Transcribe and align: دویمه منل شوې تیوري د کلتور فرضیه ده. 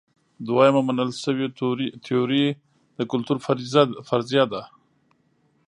دویمه 0.47 0.81
منل 0.87 1.09
شوې 1.23 1.47
تیوري 2.05 2.45
د 2.97 2.99
کلتور 3.11 3.37
فرضیه 4.09 4.45
ده. 4.51 4.61